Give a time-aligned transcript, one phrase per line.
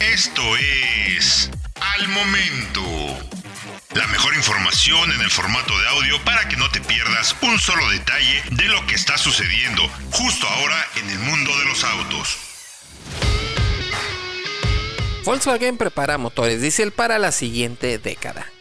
[0.00, 2.82] Esto es Al Momento.
[3.94, 7.88] La mejor información en el formato de audio para que no te pierdas un solo
[7.90, 12.38] detalle de lo que está sucediendo justo ahora en el mundo de los autos.
[15.24, 18.52] Volkswagen prepara motores diésel para la siguiente década.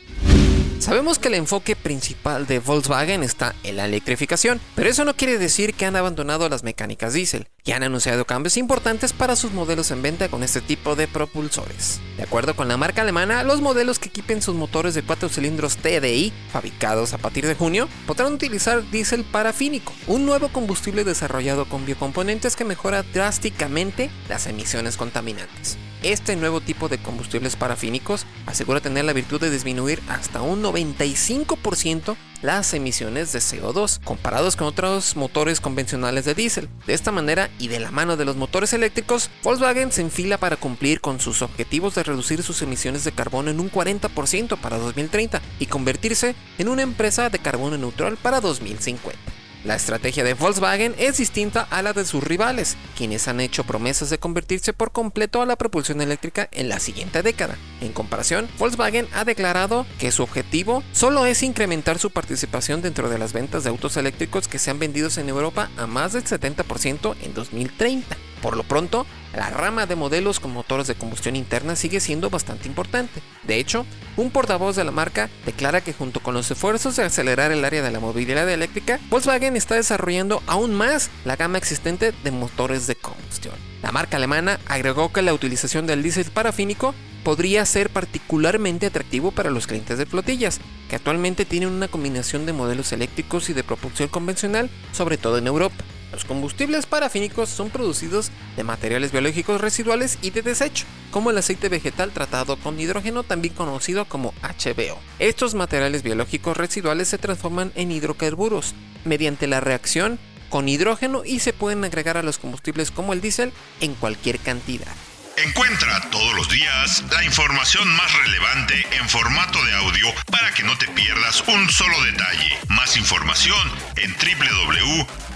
[0.79, 5.37] Sabemos que el enfoque principal de Volkswagen está en la electrificación, pero eso no quiere
[5.37, 9.89] decir que han abandonado las mecánicas diésel y han anunciado cambios importantes para sus modelos
[9.91, 12.01] en venta con este tipo de propulsores.
[12.17, 15.77] De acuerdo con la marca alemana, los modelos que equipen sus motores de 4 cilindros
[15.77, 21.85] TDI, fabricados a partir de junio, podrán utilizar diésel parafínico, un nuevo combustible desarrollado con
[21.85, 25.77] biocomponentes que mejora drásticamente las emisiones contaminantes.
[26.05, 32.15] Este nuevo tipo de combustibles parafínicos asegura tener la virtud de disminuir hasta un 95%
[32.43, 36.69] las emisiones de CO2 comparados con otros motores convencionales de diésel.
[36.85, 40.57] De esta manera y de la mano de los motores eléctricos, Volkswagen se enfila para
[40.57, 45.41] cumplir con sus objetivos de reducir sus emisiones de carbono en un 40% para 2030
[45.57, 49.34] y convertirse en una empresa de carbono neutral para 2050.
[49.65, 54.11] La estrategia de Volkswagen es distinta a la de sus rivales, quienes han hecho promesas
[54.11, 57.57] de convertirse por completo a la propulsión eléctrica en la siguiente década.
[57.81, 63.17] En comparación, Volkswagen ha declarado que su objetivo solo es incrementar su participación dentro de
[63.17, 67.33] las ventas de autos eléctricos que sean vendidos en Europa a más del 70% en
[67.33, 68.17] 2030.
[68.41, 69.05] Por lo pronto,
[69.35, 73.21] la rama de modelos con motores de combustión interna sigue siendo bastante importante.
[73.43, 73.85] De hecho,
[74.17, 77.81] un portavoz de la marca declara que junto con los esfuerzos de acelerar el área
[77.81, 82.95] de la movilidad eléctrica, Volkswagen está desarrollando aún más la gama existente de motores de
[82.95, 83.55] combustión.
[83.81, 89.49] La marca alemana agregó que la utilización del diésel parafínico podría ser particularmente atractivo para
[89.49, 94.07] los clientes de flotillas, que actualmente tienen una combinación de modelos eléctricos y de propulsión
[94.09, 95.83] convencional, sobre todo en Europa.
[96.15, 101.67] Los combustibles parafínicos son producidos de materiales biológicos residuales y de desecho, como el aceite
[101.67, 104.97] vegetal tratado con hidrógeno, también conocido como HBO.
[105.19, 110.17] Estos materiales biológicos residuales se transforman en hidrocarburos mediante la reacción
[110.47, 113.51] con hidrógeno y se pueden agregar a los combustibles como el diésel
[113.81, 114.95] en cualquier cantidad.
[115.35, 120.77] Encuentra todos los días la información más relevante en formato de audio para que no
[120.77, 122.57] te pierdas un solo detalle.
[122.69, 123.59] Más información
[123.97, 124.15] en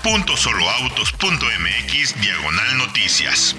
[0.04, 3.56] www.soloautos.mx diagonal noticias.